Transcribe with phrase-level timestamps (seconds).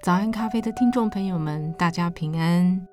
[0.00, 2.86] 早安咖啡的听众朋友们，大家平安。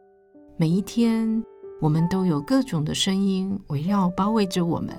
[0.58, 1.44] 每一天，
[1.80, 4.90] 我们都有各种的声音围绕包围着我们。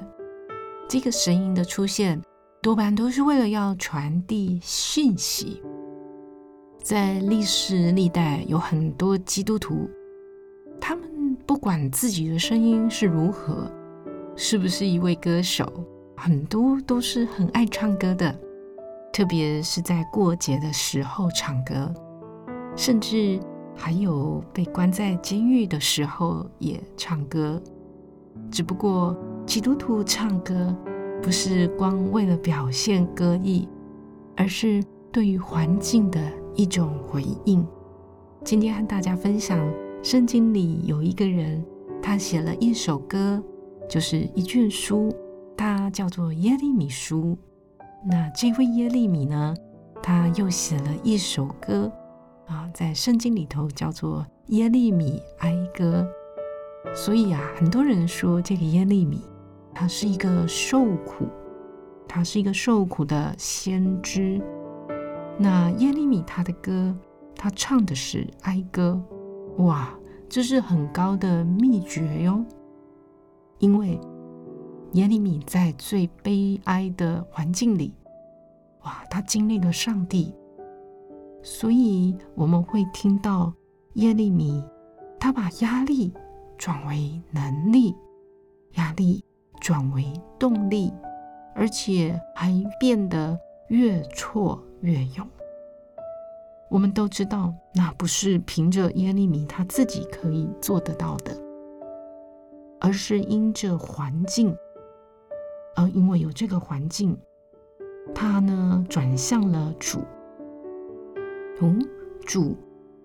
[0.89, 2.23] 这个声音的出现，
[2.63, 5.61] 多半都是为了要传递讯息。
[6.81, 9.91] 在历史历代，有很多基督徒，
[10.81, 11.05] 他们。
[11.45, 13.71] 不管自己的声音是如何，
[14.35, 15.71] 是不是一位歌手，
[16.17, 18.37] 很多都是很爱唱歌的，
[19.17, 21.91] 特别是在过节的时候唱歌，
[22.77, 23.41] 甚至
[23.75, 27.59] 还有被关在监狱的时候也唱歌。
[28.51, 30.77] 只不过基督徒唱歌
[31.23, 33.67] 不是光为了表现歌艺，
[34.37, 36.21] 而是对于环境的
[36.55, 37.67] 一种回应。
[38.45, 39.59] 今天和大家分享。
[40.03, 41.65] 圣经里有一个人，
[42.03, 43.43] 他写了一首歌，
[43.89, 45.11] 就是一卷书，
[45.57, 47.35] 它叫做耶利米书。
[48.05, 49.55] 那这位耶利米呢，
[50.03, 51.91] 他又写了一首歌
[52.47, 56.07] 啊，在圣经里头叫做耶利米哀歌。
[56.95, 59.21] 所以啊，很多人说这个耶利米，
[59.75, 61.27] 他是一个受苦，
[62.07, 64.41] 他是一个受苦的先知。
[65.37, 66.97] 那耶利米他的歌，
[67.35, 69.03] 他唱的是哀歌。
[69.59, 69.93] 哇，
[70.29, 72.45] 这是很高的秘诀哟！
[73.59, 73.99] 因为
[74.93, 77.93] 耶利米在最悲哀的环境里，
[78.83, 80.35] 哇，他经历了上帝，
[81.43, 83.53] 所以我们会听到
[83.95, 84.65] 耶利米，
[85.19, 86.13] 他把压力
[86.57, 87.95] 转为能力，
[88.75, 89.23] 压力
[89.61, 90.05] 转为
[90.39, 90.93] 动力，
[91.55, 93.39] 而且还变得
[93.69, 95.27] 越挫越勇。
[96.69, 101.37] 我们都知道，那不是凭着耶利米他自己可以做得到的，
[102.81, 104.57] 而是因着环境，
[105.77, 107.17] 而因为有这个环境，
[108.15, 110.01] 他呢转向了主。
[111.61, 111.73] 哦，
[112.27, 112.57] 主，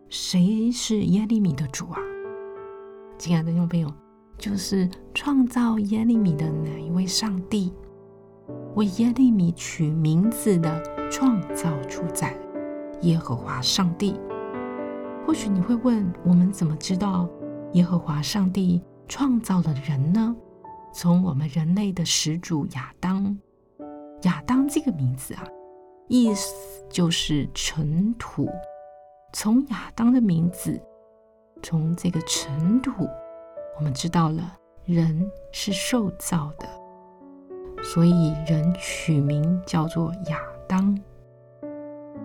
[0.10, 2.00] 谁是耶利米的主啊？
[3.18, 3.94] 亲爱的听众朋友，
[4.38, 7.72] 就是创造耶利米的那一位上帝，
[8.76, 12.36] 为耶利米取名字的创造主宰。
[13.02, 14.20] 耶和华上帝，
[15.26, 17.28] 或许你会问：我们怎么知道
[17.74, 20.36] 耶和华上帝创造了人呢？
[20.94, 23.38] 从我们人类的始祖亚当，
[24.24, 25.44] 亚当这个名字啊，
[26.08, 26.54] 意思
[26.90, 28.50] 就是尘土。
[29.34, 30.80] 从亚当的名字，
[31.64, 33.08] 从这个尘土，
[33.78, 34.54] 我们知道了
[34.84, 36.68] 人是受造的，
[37.82, 40.98] 所以人取名叫做亚当。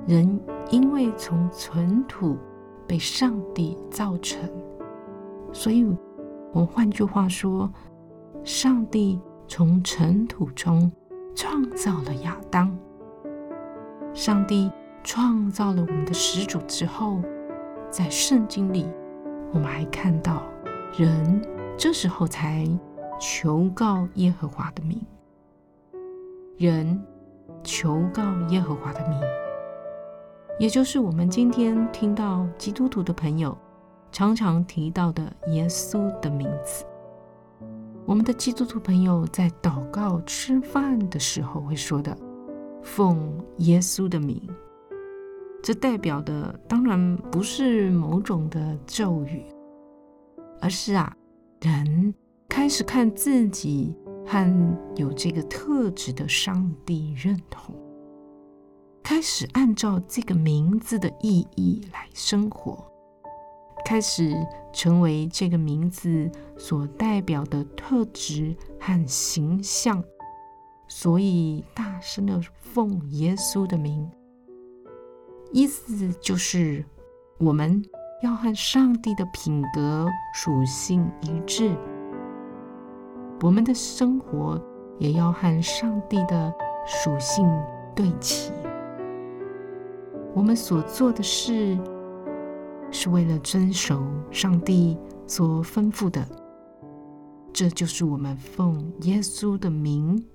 [0.09, 0.41] 人
[0.71, 2.37] 因为从尘土
[2.89, 4.41] 被上帝造成，
[5.53, 5.87] 所以
[6.53, 7.73] 我换句话说，
[8.45, 10.91] 上帝从尘土中
[11.35, 12.77] 创造了亚当。
[14.15, 14.71] 上帝
[15.05, 17.21] 创造了我们的始祖之后，
[17.91, 18.89] 在圣经里，
[19.53, 20.43] 我们还看到
[20.97, 21.43] 人
[21.77, 22.67] 这时候才
[23.21, 25.01] 求告耶和华的名，
[26.57, 27.03] 人
[27.63, 29.21] 求告耶和华的名。
[30.59, 33.57] 也就是我们今天听到基督徒的朋友
[34.11, 36.87] 常常提到的耶稣的名字。
[38.07, 42.17] 我们的基督徒朋友在祷告、吃饭的时候会说的
[42.81, 44.41] “奉耶稣的名”，
[45.61, 49.45] 这代表的当然不是某种的咒语，
[50.61, 51.13] 而是啊，
[51.61, 52.15] 人
[52.49, 53.93] 开始看自己
[54.25, 57.75] 和有这个特质的上帝认同。
[59.03, 62.85] 开始按照这个名字的意义来生活，
[63.87, 64.35] 开始
[64.73, 66.29] 成为这个名字
[66.59, 70.03] 所代表的特质和形象，
[70.89, 74.11] 所以大声的奉耶稣的名，
[75.53, 76.85] 意思就是
[77.39, 77.81] 我们
[78.25, 81.73] 要和上帝的品格属性一致，
[83.43, 84.61] 我们的生活
[84.99, 86.53] 也要和上帝的
[86.85, 87.49] 属性
[87.95, 88.51] 对齐。
[90.35, 91.79] 我们所做的事，
[92.97, 94.97] 是为了遵守上帝
[95.27, 96.27] 所吩咐的，
[97.53, 100.27] 这就是我们奉耶稣的名，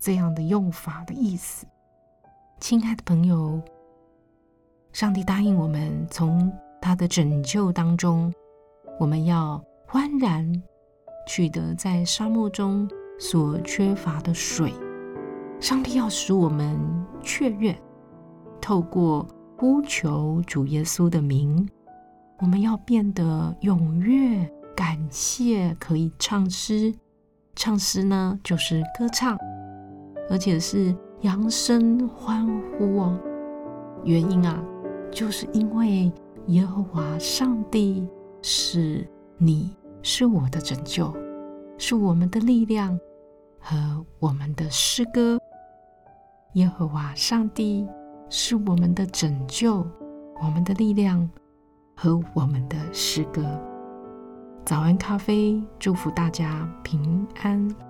[0.00, 1.66] 这样的用法的意思。
[2.60, 3.60] 亲爱的朋友，
[4.94, 8.32] 上帝答应我们，从他的拯救当中，
[8.98, 10.50] 我们要欢然
[11.26, 12.88] 取得在沙漠中
[13.18, 14.72] 所缺乏的水。
[15.60, 16.78] 上帝要使我们
[17.22, 17.78] 雀跃，
[18.62, 19.26] 透过
[19.60, 21.68] 呼求主耶稣的名，
[22.38, 26.94] 我们要变得踊跃，感谢，可以唱诗。
[27.56, 29.36] 唱诗呢，就是歌唱，
[30.30, 32.46] 而且是扬声欢
[32.78, 33.18] 呼哦。
[34.04, 34.62] 原因啊，
[35.10, 36.12] 就是因为
[36.46, 38.06] 耶和华上帝
[38.40, 39.04] 是
[39.38, 41.12] 你，是我的拯救，
[41.78, 42.96] 是我们的力量
[43.58, 45.36] 和我们的诗歌。
[46.52, 47.84] 耶和华上帝
[48.30, 49.86] 是我们的拯救，
[50.42, 51.28] 我们的力量
[51.94, 53.42] 和我们的诗歌。
[54.64, 57.87] 早安咖啡，祝福大家平安。